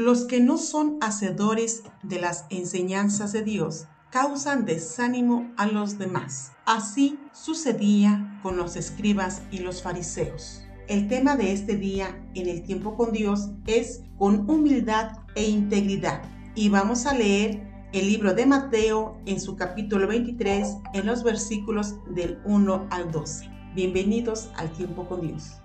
Los 0.00 0.24
que 0.24 0.40
no 0.40 0.56
son 0.56 0.96
hacedores 1.02 1.82
de 2.02 2.22
las 2.22 2.46
enseñanzas 2.48 3.34
de 3.34 3.42
Dios 3.42 3.86
causan 4.08 4.64
desánimo 4.64 5.52
a 5.58 5.66
los 5.66 5.98
demás. 5.98 6.52
Así 6.64 7.18
sucedía 7.34 8.40
con 8.42 8.56
los 8.56 8.76
escribas 8.76 9.42
y 9.50 9.58
los 9.58 9.82
fariseos. 9.82 10.64
El 10.88 11.06
tema 11.06 11.36
de 11.36 11.52
este 11.52 11.76
día 11.76 12.18
en 12.34 12.48
el 12.48 12.62
tiempo 12.62 12.96
con 12.96 13.12
Dios 13.12 13.50
es 13.66 14.00
con 14.16 14.48
humildad 14.48 15.18
e 15.34 15.44
integridad. 15.50 16.22
Y 16.54 16.70
vamos 16.70 17.04
a 17.04 17.12
leer 17.12 17.60
el 17.92 18.06
libro 18.06 18.32
de 18.32 18.46
Mateo 18.46 19.20
en 19.26 19.38
su 19.38 19.54
capítulo 19.54 20.08
23 20.08 20.78
en 20.94 21.04
los 21.04 21.22
versículos 21.22 21.96
del 22.14 22.40
1 22.46 22.88
al 22.90 23.12
12. 23.12 23.50
Bienvenidos 23.74 24.48
al 24.56 24.72
tiempo 24.72 25.06
con 25.06 25.20
Dios. 25.20 25.60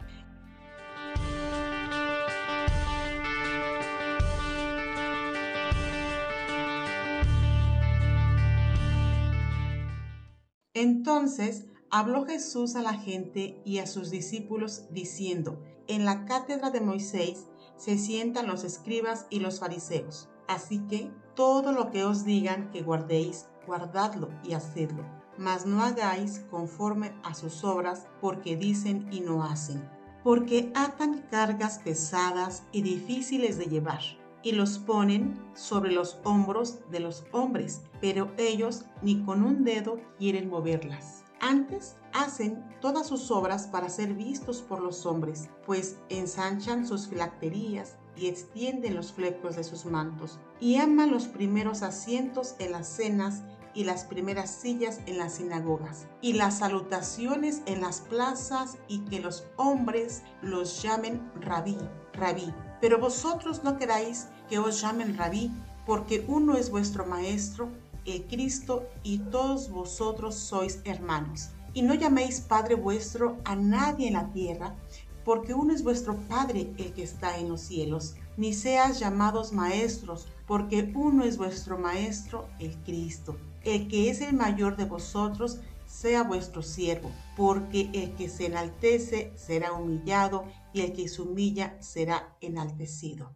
Entonces 10.75 11.67
habló 11.89 12.25
Jesús 12.25 12.75
a 12.75 12.81
la 12.81 12.93
gente 12.93 13.61
y 13.63 13.79
a 13.79 13.87
sus 13.87 14.11
discípulos 14.11 14.83
diciendo, 14.91 15.63
en 15.87 16.03
la 16.03 16.25
cátedra 16.25 16.69
de 16.69 16.81
Moisés 16.81 17.47
se 17.77 17.97
sientan 17.97 18.45
los 18.45 18.65
escribas 18.65 19.25
y 19.29 19.39
los 19.39 19.61
fariseos. 19.61 20.27
Así 20.49 20.79
que 20.89 21.09
todo 21.33 21.71
lo 21.71 21.91
que 21.91 22.03
os 22.03 22.25
digan 22.25 22.69
que 22.71 22.81
guardéis, 22.81 23.47
guardadlo 23.65 24.29
y 24.43 24.53
hacedlo. 24.53 25.05
Mas 25.37 25.65
no 25.65 25.81
hagáis 25.81 26.39
conforme 26.51 27.13
a 27.23 27.33
sus 27.33 27.63
obras, 27.63 28.07
porque 28.19 28.57
dicen 28.57 29.07
y 29.11 29.21
no 29.21 29.45
hacen. 29.45 29.89
Porque 30.25 30.73
atan 30.75 31.23
cargas 31.31 31.79
pesadas 31.79 32.63
y 32.73 32.81
difíciles 32.81 33.57
de 33.57 33.65
llevar, 33.65 34.01
y 34.45 34.51
los 34.51 34.77
ponen 34.77 35.37
sobre 35.55 35.91
los 35.91 36.19
hombros 36.23 36.77
de 36.91 36.99
los 36.99 37.25
hombres, 37.31 37.81
pero 37.99 38.31
ellos 38.37 38.85
ni 39.01 39.23
con 39.23 39.43
un 39.43 39.63
dedo 39.63 39.99
quieren 40.19 40.49
moverlas. 40.49 41.23
Antes 41.41 41.95
hacen 42.13 42.63
todas 42.79 43.07
sus 43.07 43.31
obras 43.31 43.65
para 43.67 43.89
ser 43.89 44.13
vistos 44.13 44.61
por 44.61 44.81
los 44.81 45.07
hombres, 45.07 45.49
pues 45.65 45.97
ensanchan 46.09 46.87
sus 46.87 47.07
filacterías 47.07 47.97
y 48.15 48.27
extienden 48.27 48.95
los 48.95 49.11
flecos 49.11 49.55
de 49.55 49.63
sus 49.63 49.85
mantos, 49.85 50.39
y 50.59 50.75
aman 50.75 51.09
los 51.09 51.25
primeros 51.25 51.81
asientos 51.81 52.55
en 52.59 52.71
las 52.71 52.87
cenas 52.87 53.41
y 53.73 53.83
las 53.83 54.05
primeras 54.05 54.51
sillas 54.51 55.01
en 55.07 55.17
las 55.17 55.33
sinagogas, 55.33 56.07
y 56.21 56.33
las 56.33 56.59
salutaciones 56.59 57.63
en 57.65 57.81
las 57.81 58.01
plazas, 58.01 58.77
y 58.87 58.99
que 59.05 59.19
los 59.19 59.47
hombres 59.57 60.21
los 60.43 60.83
llamen 60.83 61.31
rabí, 61.41 61.77
rabí. 62.13 62.53
Pero 62.81 62.99
vosotros 62.99 63.63
no 63.63 63.77
queráis 63.77 64.27
que 64.49 64.59
os 64.59 64.81
llamen 64.81 65.17
rabí, 65.17 65.51
porque 65.85 66.25
uno 66.27 66.55
es 66.55 66.69
vuestro 66.69 67.05
maestro, 67.05 67.69
el 68.05 68.23
Cristo, 68.25 68.87
y 69.03 69.19
todos 69.19 69.69
vosotros 69.69 70.35
sois 70.35 70.79
hermanos. 70.83 71.49
Y 71.73 71.81
no 71.81 71.93
llaméis 71.93 72.41
Padre 72.41 72.75
vuestro 72.75 73.37
a 73.45 73.55
nadie 73.55 74.07
en 74.07 74.13
la 74.13 74.31
tierra, 74.31 74.75
porque 75.23 75.53
uno 75.53 75.73
es 75.73 75.83
vuestro 75.83 76.15
Padre 76.29 76.71
el 76.77 76.93
que 76.93 77.03
está 77.03 77.37
en 77.37 77.49
los 77.49 77.61
cielos. 77.61 78.15
Ni 78.37 78.53
seas 78.53 78.99
llamados 78.99 79.51
maestros, 79.53 80.27
porque 80.45 80.91
uno 80.95 81.23
es 81.23 81.37
vuestro 81.37 81.77
Maestro, 81.77 82.47
el 82.59 82.75
Cristo. 82.83 83.37
El 83.63 83.87
que 83.87 84.09
es 84.09 84.21
el 84.21 84.35
mayor 84.35 84.77
de 84.77 84.85
vosotros, 84.85 85.59
sea 85.95 86.23
vuestro 86.23 86.61
siervo, 86.61 87.09
porque 87.37 87.89
el 87.93 88.15
que 88.15 88.27
se 88.27 88.47
enaltece 88.47 89.31
será 89.37 89.73
humillado, 89.73 90.45
y 90.73 90.81
el 90.81 90.91
que 90.91 91.07
se 91.07 91.21
humilla 91.21 91.81
será 91.81 92.35
enaltecido. 92.41 93.33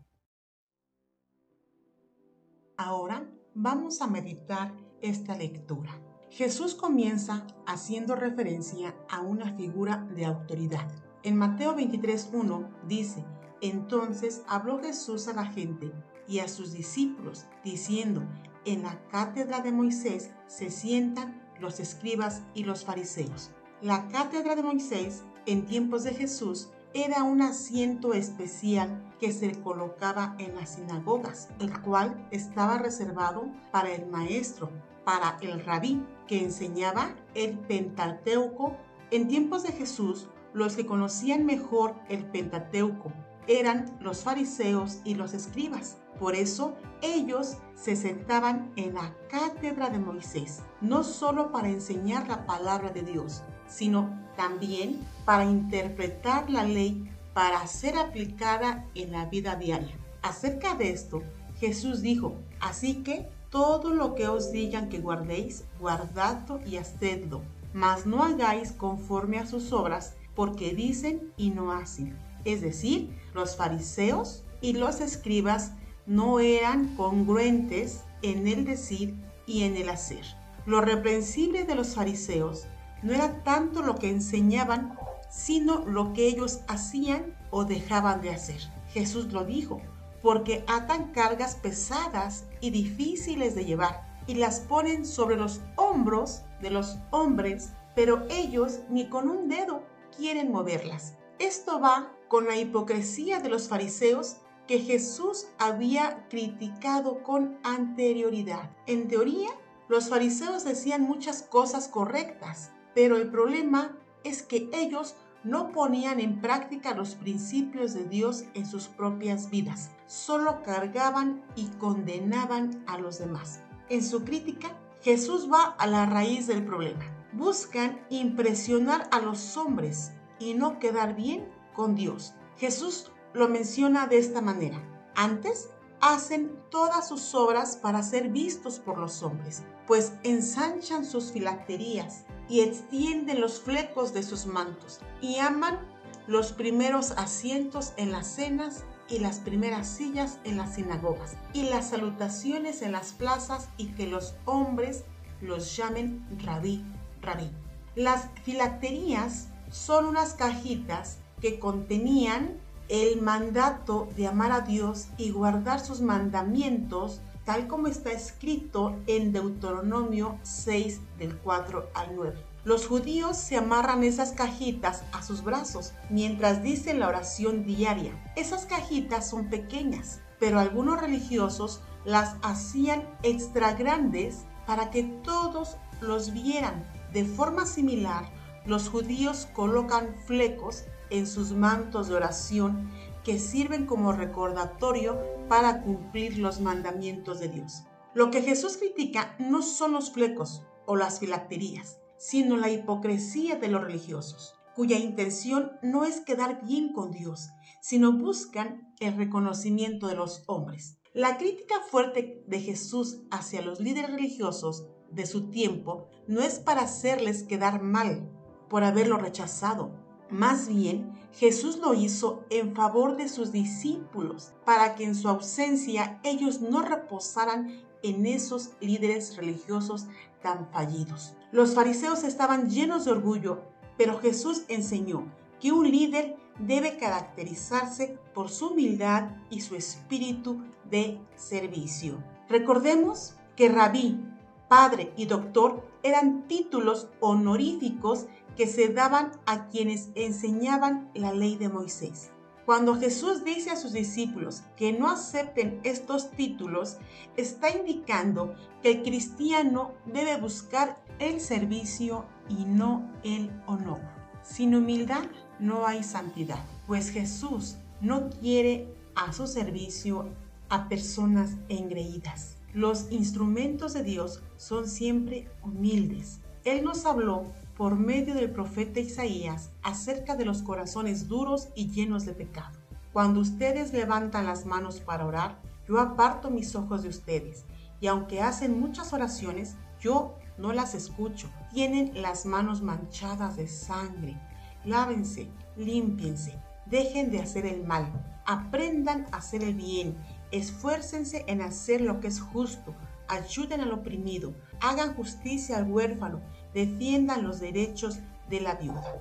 Ahora 2.76 3.30
vamos 3.56 4.02
a 4.02 4.08
meditar 4.08 4.74
esta 5.02 5.38
lectura. 5.38 6.02
Jesús 6.32 6.76
comienza 6.76 7.48
haciendo 7.66 8.16
referencia 8.16 8.94
a 9.09 9.22
una 9.22 9.56
figura 9.56 10.06
de 10.16 10.25
autoridad. 10.25 10.92
En 11.24 11.38
Mateo 11.38 11.75
23.1 11.75 12.69
dice, 12.88 13.25
entonces 13.62 14.44
habló 14.48 14.81
Jesús 14.81 15.28
a 15.30 15.34
la 15.34 15.46
gente 15.46 15.92
y 16.28 16.40
a 16.40 16.48
sus 16.50 16.74
discípulos, 16.74 17.46
diciendo, 17.64 18.28
en 18.66 18.84
la 18.84 19.02
cátedra 19.08 19.62
de 19.62 19.72
Moisés 19.72 20.31
se 20.48 20.69
sientan 20.69 21.38
los 21.59 21.80
escribas 21.80 22.42
y 22.53 22.64
los 22.64 22.86
fariseos. 22.86 23.52
La 23.81 24.08
cátedra 24.08 24.56
de 24.56 24.64
Moisés 24.64 25.24
en 25.46 25.66
tiempos 25.66 26.03
de 26.03 26.14
Jesús 26.14 26.70
era 26.94 27.24
un 27.24 27.42
asiento 27.42 28.14
especial 28.14 29.03
que 29.20 29.31
se 29.31 29.59
colocaba 29.62 30.36
en 30.40 30.56
las 30.56 30.75
sinagogas, 30.75 31.50
el 31.59 31.80
cual 31.81 32.28
estaba 32.31 32.78
reservado 32.78 33.48
para 33.72 33.92
el 33.94 34.08
maestro, 34.08 34.69
para 35.06 35.38
el 35.42 35.64
rabí, 35.64 36.03
que 36.28 36.44
enseñaba 36.44 37.16
el 37.36 37.58
Pentateuco. 37.58 38.75
En 39.12 39.28
tiempos 39.28 39.64
de 39.64 39.72
Jesús, 39.72 40.28
los 40.53 40.75
que 40.75 40.86
conocían 40.86 41.46
mejor 41.46 41.96
el 42.09 42.25
Pentateuco 42.25 43.14
eran 43.50 43.98
los 44.00 44.24
fariseos 44.24 45.00
y 45.04 45.16
los 45.16 45.34
escribas. 45.34 45.98
Por 46.20 46.36
eso 46.36 46.78
ellos 47.02 47.58
se 47.74 47.96
sentaban 47.96 48.72
en 48.76 48.94
la 48.94 49.16
cátedra 49.28 49.90
de 49.90 49.98
Moisés, 49.98 50.62
no 50.82 51.04
solo 51.04 51.52
para 51.52 51.70
enseñar 51.70 52.28
la 52.28 52.46
palabra 52.46 52.92
de 52.92 53.02
Dios, 53.02 53.42
sino 53.68 54.18
también 54.38 55.00
para 55.26 55.46
interpretar 55.46 56.50
la 56.50 56.64
ley 56.64 57.10
para 57.34 57.66
ser 57.66 57.98
aplicada 57.98 58.86
en 58.94 59.12
la 59.12 59.26
vida 59.26 59.56
diaria. 59.56 59.98
Acerca 60.22 60.76
de 60.76 60.92
esto, 60.92 61.24
Jesús 61.60 62.02
dijo, 62.02 62.36
así 62.60 63.02
que 63.02 63.30
todo 63.50 63.94
lo 63.94 64.14
que 64.14 64.28
os 64.28 64.52
digan 64.52 64.90
que 64.90 65.00
guardéis, 65.00 65.64
guardadlo 65.80 66.60
y 66.68 66.78
hacedlo, 66.78 67.42
mas 67.74 68.06
no 68.06 68.24
hagáis 68.24 68.74
conforme 68.74 69.40
a 69.40 69.48
sus 69.48 69.74
obras, 69.74 70.14
porque 70.36 70.76
dicen 70.76 71.34
y 71.36 71.50
no 71.50 71.72
hacen. 71.72 72.28
Es 72.45 72.61
decir, 72.61 73.17
los 73.33 73.55
fariseos 73.55 74.44
y 74.61 74.73
los 74.73 75.01
escribas 75.01 75.73
no 76.05 76.39
eran 76.39 76.95
congruentes 76.95 78.03
en 78.22 78.47
el 78.47 78.66
decir 78.66 79.16
y 79.45 79.63
en 79.63 79.77
el 79.77 79.89
hacer. 79.89 80.23
Lo 80.66 80.81
reprensible 80.81 81.63
de 81.63 81.75
los 81.75 81.95
fariseos 81.95 82.66
no 83.01 83.13
era 83.13 83.44
tanto 83.44 83.81
lo 83.81 83.95
que 83.95 84.09
enseñaban, 84.09 84.97
sino 85.29 85.85
lo 85.85 86.13
que 86.13 86.27
ellos 86.27 86.59
hacían 86.67 87.35
o 87.50 87.66
dejaban 87.66 88.22
de 88.22 88.31
hacer. 88.31 88.61
Jesús 88.89 89.31
lo 89.31 89.45
dijo, 89.45 89.81
porque 90.21 90.63
atan 90.67 91.11
cargas 91.11 91.56
pesadas 91.56 92.45
y 92.61 92.71
difíciles 92.71 93.56
de 93.56 93.66
llevar 93.66 94.09
y 94.27 94.35
las 94.35 94.59
ponen 94.59 95.06
sobre 95.06 95.38
los 95.38 95.61
hombros 95.75 96.44
de 96.61 96.69
los 96.69 96.97
hombres, 97.11 97.69
pero 97.95 98.25
ellos 98.29 98.79
ni 98.89 99.07
con 99.07 99.29
un 99.29 99.47
dedo 99.47 99.83
quieren 100.16 100.51
moverlas. 100.51 101.16
Esto 101.39 101.79
va 101.79 102.11
con 102.29 102.45
la 102.45 102.56
hipocresía 102.56 103.41
de 103.41 103.50
los 103.50 103.67
fariseos 103.67 104.38
que 104.67 104.79
Jesús 104.79 105.47
había 105.57 106.28
criticado 106.29 107.23
con 107.23 107.57
anterioridad. 107.63 108.69
En 108.85 109.07
teoría, 109.07 109.50
los 109.90 110.09
fariseos 110.09 110.63
decían 110.63 111.01
muchas 111.01 111.41
cosas 111.41 111.88
correctas, 111.88 112.72
pero 112.94 113.18
el 113.18 113.29
problema 113.29 113.97
es 114.23 114.44
que 114.44 114.69
ellos 114.72 115.16
no 115.44 115.72
ponían 115.72 116.19
en 116.19 116.39
práctica 116.39 116.94
los 116.94 117.16
principios 117.16 117.94
de 117.94 118.03
Dios 118.03 118.44
en 118.53 118.66
sus 118.66 118.88
propias 118.88 119.50
vidas, 119.50 119.89
solo 120.06 120.62
cargaban 120.63 121.41
y 121.56 121.66
condenaban 121.79 122.84
a 122.88 122.97
los 123.00 123.19
demás. 123.19 123.62
En 123.89 124.03
su 124.03 124.23
crítica, 124.23 124.78
Jesús 125.01 125.50
va 125.51 125.75
a 125.79 125.88
la 125.88 126.06
raíz 126.06 126.45
del 126.45 126.63
problema. 126.63 127.06
Buscan 127.34 128.00
impresionar 128.09 129.07
a 129.12 129.19
los 129.19 129.57
hombres 129.57 130.12
y 130.39 130.53
no 130.53 130.78
quedar 130.78 131.16
bien 131.16 131.47
con 131.79 131.95
Dios. 131.95 132.34
Jesús 132.57 133.09
lo 133.31 133.47
menciona 133.47 134.06
de 134.06 134.17
esta 134.17 134.41
manera. 134.41 134.84
Antes 135.16 135.69
hacen 136.01 136.51
todas 136.69 137.07
sus 137.07 137.33
obras 137.33 137.77
para 137.77 138.04
ser 138.04 138.27
vistos 138.27 138.80
por 138.80 138.98
los 138.98 139.24
hombres, 139.24 139.63
pues 139.88 140.12
ensanchan 140.24 141.06
sus 141.06 141.31
filacterías 141.31 142.25
y 142.50 142.59
extienden 142.59 143.39
los 143.39 143.62
flecos 143.62 144.13
de 144.13 144.24
sus 144.24 144.45
mantos 144.45 145.00
y 145.21 145.38
aman 145.38 145.80
los 146.27 146.51
primeros 146.51 147.12
asientos 147.12 147.94
en 147.95 148.12
las 148.12 148.27
cenas 148.27 148.83
y 149.07 149.19
las 149.19 149.39
primeras 149.39 149.88
sillas 149.88 150.39
en 150.44 150.57
las 150.57 150.75
sinagogas 150.75 151.38
y 151.54 151.63
las 151.63 151.92
salutaciones 151.92 152.81
en 152.81 152.92
las 152.92 153.13
plazas 153.13 153.69
y 153.77 153.88
que 153.94 154.06
los 154.06 154.36
hombres 154.44 155.06
los 155.39 155.77
llamen 155.77 156.27
rabí, 156.44 156.83
rabí. 157.21 157.50
Las 157.95 158.27
filacterías 158.44 159.48
son 159.71 160.07
unas 160.07 160.33
cajitas 160.33 161.19
que 161.41 161.59
contenían 161.59 162.57
el 162.89 163.21
mandato 163.21 164.09
de 164.15 164.27
amar 164.27 164.51
a 164.51 164.62
Dios 164.62 165.07
y 165.18 165.31
guardar 165.31 165.80
sus 165.80 166.01
mandamientos, 166.01 167.21
tal 167.45 167.68
como 167.68 167.88
está 167.88 168.12
escrito 168.12 168.95
en 169.06 169.31
Deuteronomio 169.31 170.38
6 170.44 171.00
del 171.18 171.38
4 171.38 171.89
al 171.94 172.15
9. 172.15 172.50
Los 172.65 172.88
judíos 172.88 173.38
se 173.38 173.56
amarran 173.56 174.03
esas 174.03 174.31
cajitas 174.31 175.03
a 175.13 175.24
sus 175.24 175.44
brazos 175.44 175.94
mientras 176.09 176.62
dicen 176.62 177.00
la 177.00 177.07
oración 177.07 177.63
diaria. 177.63 178.12
Esas 178.35 178.65
cajitas 178.65 179.30
son 179.30 179.50
pequeñas, 179.50 180.19
pero 180.39 180.59
algunos 180.59 181.00
religiosos 181.00 181.81
las 182.06 182.35
hacían 182.42 183.07
extra 183.24 183.74
grandes 183.74 184.45
para 184.65 184.89
que 184.89 185.03
todos 185.03 185.77
los 186.01 186.33
vieran. 186.33 186.85
De 187.13 187.24
forma 187.24 187.65
similar, 187.65 188.30
los 188.65 188.89
judíos 188.89 189.47
colocan 189.53 190.15
flecos 190.25 190.83
en 191.09 191.27
sus 191.27 191.51
mantos 191.51 192.07
de 192.07 192.15
oración 192.15 192.89
que 193.23 193.39
sirven 193.39 193.85
como 193.85 194.11
recordatorio 194.11 195.19
para 195.47 195.81
cumplir 195.81 196.38
los 196.38 196.61
mandamientos 196.61 197.39
de 197.39 197.50
Dios. 197.50 197.83
Lo 198.13 198.31
que 198.31 198.41
Jesús 198.41 198.77
critica 198.77 199.35
no 199.39 199.61
son 199.61 199.94
los 199.94 200.11
flecos 200.11 200.63
o 200.85 200.95
las 200.95 201.19
filacterías, 201.19 202.00
sino 202.17 202.57
la 202.57 202.69
hipocresía 202.69 203.56
de 203.57 203.67
los 203.67 203.83
religiosos, 203.83 204.56
cuya 204.75 204.97
intención 204.97 205.71
no 205.81 206.06
es 206.06 206.21
quedar 206.21 206.63
bien 206.65 206.94
con 206.94 207.11
Dios, 207.11 207.50
sino 207.81 208.13
buscan 208.13 208.94
el 209.00 209.15
reconocimiento 209.15 210.07
de 210.07 210.15
los 210.15 210.44
hombres. 210.47 210.97
La 211.13 211.38
crítica 211.38 211.75
fuerte 211.89 212.44
de 212.47 212.59
Jesús 212.59 213.21
hacia 213.31 213.61
los 213.61 213.79
líderes 213.79 214.11
religiosos 214.11 214.88
de 215.11 215.25
su 215.25 215.50
tiempo 215.50 216.07
no 216.27 216.41
es 216.41 216.59
para 216.59 216.81
hacerles 216.81 217.44
quedar 217.44 217.81
mal 217.81 218.29
por 218.69 218.83
haberlo 218.83 219.17
rechazado. 219.17 219.91
Más 220.30 220.68
bien, 220.68 221.12
Jesús 221.34 221.78
lo 221.78 221.94
hizo 221.94 222.44
en 222.50 222.76
favor 222.76 223.18
de 223.18 223.30
sus 223.30 223.52
discípulos, 223.52 224.54
para 224.66 224.96
que 224.96 225.04
en 225.04 225.16
su 225.16 225.28
ausencia 225.28 226.20
ellos 226.24 226.62
no 226.62 226.81
reposaran 226.81 227.81
en 228.04 228.26
esos 228.26 228.72
líderes 228.80 229.36
religiosos 229.38 230.08
tan 230.42 230.68
fallidos. 230.72 231.36
Los 231.52 231.74
fariseos 231.74 232.24
estaban 232.24 232.70
llenos 232.70 233.06
de 233.06 233.12
orgullo, 233.12 233.64
pero 233.98 234.20
Jesús 234.20 234.64
enseñó 234.68 235.26
que 235.60 235.72
un 235.72 235.90
líder 235.90 236.38
debe 236.60 236.98
caracterizarse 236.98 238.18
por 238.34 238.50
su 238.50 238.68
humildad 238.68 239.31
y 239.50 239.62
su 239.62 239.76
espíritu 239.76 240.62
de 240.90 241.20
servicio. 241.36 242.24
Recordemos 242.48 243.36
que 243.56 243.70
rabí, 243.70 244.20
padre 244.68 245.12
y 245.18 245.26
doctor 245.26 245.88
eran 246.04 246.48
títulos 246.48 247.10
honoríficos 247.20 248.28
que 248.59 248.67
se 248.67 248.89
daban 248.89 249.31
a 249.45 249.69
quienes 249.69 250.09
enseñaban 250.15 251.09
la 251.13 251.31
ley 251.31 251.56
de 251.56 251.69
Moisés. 251.69 252.29
Cuando 252.65 252.97
Jesús 253.00 253.45
dice 253.45 253.69
a 253.69 253.77
sus 253.77 253.94
discípulos 253.94 254.63
que 254.75 254.91
no 254.91 255.09
acepten 255.09 255.79
estos 255.85 256.31
títulos, 256.31 256.97
está 257.38 257.69
indicando 257.69 258.53
que 258.83 258.91
el 258.91 259.03
cristiano 259.03 259.94
debe 260.06 260.35
buscar 260.41 261.01
el 261.19 261.39
servicio 261.39 262.25
y 262.50 262.65
no 262.65 263.09
el 263.23 263.50
honor. 263.65 264.01
Sin 264.44 264.75
humildad 264.75 265.23
no 265.57 265.88
hay 265.88 266.03
santidad, 266.03 266.61
pues 266.85 267.11
Jesús 267.11 267.77
no 268.01 268.29
quiere 268.29 268.94
a 269.15 269.31
su 269.31 269.47
servicio 269.47 270.27
a 270.67 270.89
personas 270.89 271.51
engreídas. 271.69 272.57
Los 272.73 273.09
instrumentos 273.09 273.94
de 273.94 274.03
Dios 274.03 274.44
son 274.57 274.85
siempre 274.85 275.50
humildes. 275.63 276.41
Él 276.65 276.83
nos 276.83 277.06
habló 277.06 277.45
por 277.80 277.96
medio 277.96 278.36
del 278.36 278.52
profeta 278.52 279.00
Isaías 279.00 279.72
acerca 279.84 280.36
de 280.36 280.44
los 280.44 280.64
corazones 280.64 281.30
duros 281.30 281.70
y 281.76 281.90
llenos 281.90 282.26
de 282.26 282.34
pecado. 282.34 282.78
Cuando 283.14 283.40
ustedes 283.40 283.94
levantan 283.94 284.48
las 284.48 284.66
manos 284.66 285.00
para 285.00 285.26
orar, 285.26 285.62
yo 285.88 285.98
aparto 285.98 286.50
mis 286.50 286.76
ojos 286.76 287.04
de 287.04 287.08
ustedes, 287.08 287.64
y 288.02 288.08
aunque 288.08 288.42
hacen 288.42 288.81
muchas 288.81 289.14
oraciones, 289.14 289.78
yo 290.02 290.36
no 290.58 290.74
las 290.74 290.94
escucho. 290.94 291.50
Tienen 291.74 292.22
las 292.22 292.46
manos 292.46 292.81
manchadas 292.81 293.56
de 293.56 293.70
sangre. 293.70 294.38
Lávense, 294.84 295.48
límpiense, 295.78 296.60
dejen 296.86 297.31
de 297.31 297.40
hacer 297.40 297.66
el 297.66 297.86
mal, 297.86 298.12
aprendan 298.46 299.26
a 299.31 299.38
hacer 299.38 299.64
el 299.64 299.76
bien, 299.76 300.18
esfuércense 300.52 301.46
en 301.48 301.62
hacer 301.62 302.02
lo 302.02 302.20
que 302.20 302.28
es 302.28 302.42
justo, 302.42 302.94
ayuden 303.30 303.80
al 303.80 303.94
oprimido, 303.94 304.54
hagan 304.81 305.14
justicia 305.14 305.78
al 305.78 305.90
huérfano, 305.90 306.42
defiendan 306.74 307.44
los 307.44 307.60
derechos 307.60 308.19
de 308.50 308.62
la 308.62 308.75
viuda 308.75 309.16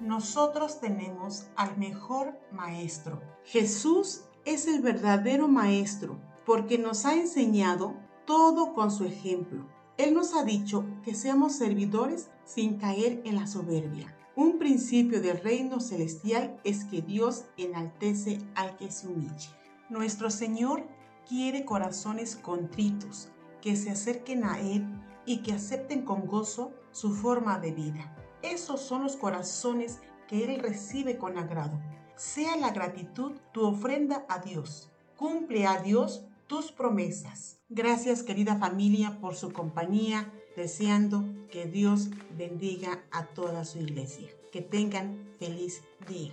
nosotros 0.00 0.80
tenemos 0.80 1.46
al 1.56 1.76
mejor 1.76 2.38
maestro. 2.52 3.20
Jesús 3.44 4.22
es 4.44 4.66
el 4.66 4.80
verdadero 4.80 5.48
maestro 5.48 6.18
porque 6.46 6.78
nos 6.78 7.04
ha 7.04 7.14
enseñado 7.14 7.94
todo 8.26 8.74
con 8.74 8.90
su 8.90 9.04
ejemplo. 9.04 9.66
Él 9.96 10.14
nos 10.14 10.34
ha 10.34 10.44
dicho 10.44 10.84
que 11.04 11.14
seamos 11.14 11.54
servidores 11.54 12.30
sin 12.44 12.78
caer 12.78 13.20
en 13.24 13.34
la 13.34 13.46
soberbia. 13.46 14.14
Un 14.36 14.58
principio 14.58 15.20
del 15.20 15.40
reino 15.40 15.80
celestial 15.80 16.60
es 16.62 16.84
que 16.84 17.02
Dios 17.02 17.46
enaltece 17.56 18.38
al 18.54 18.76
que 18.76 18.92
se 18.92 19.08
humille. 19.08 19.50
Nuestro 19.90 20.30
Señor 20.30 20.86
quiere 21.28 21.64
corazones 21.64 22.36
contritos, 22.36 23.28
que 23.60 23.74
se 23.74 23.90
acerquen 23.90 24.44
a 24.44 24.60
Él 24.60 24.86
y 25.28 25.42
que 25.42 25.52
acepten 25.52 26.06
con 26.06 26.26
gozo 26.26 26.72
su 26.90 27.12
forma 27.12 27.58
de 27.58 27.70
vida. 27.70 28.16
Esos 28.40 28.80
son 28.80 29.02
los 29.02 29.14
corazones 29.14 30.00
que 30.26 30.42
Él 30.44 30.58
recibe 30.60 31.18
con 31.18 31.36
agrado. 31.36 31.78
Sea 32.16 32.56
la 32.56 32.70
gratitud 32.70 33.32
tu 33.52 33.66
ofrenda 33.66 34.24
a 34.30 34.38
Dios. 34.38 34.90
Cumple 35.18 35.66
a 35.66 35.82
Dios 35.82 36.24
tus 36.46 36.72
promesas. 36.72 37.58
Gracias 37.68 38.22
querida 38.22 38.56
familia 38.56 39.20
por 39.20 39.34
su 39.34 39.52
compañía, 39.52 40.32
deseando 40.56 41.26
que 41.50 41.66
Dios 41.66 42.08
bendiga 42.38 43.04
a 43.10 43.26
toda 43.26 43.66
su 43.66 43.80
iglesia. 43.80 44.28
Que 44.50 44.62
tengan 44.62 45.28
feliz 45.38 45.82
día. 46.08 46.32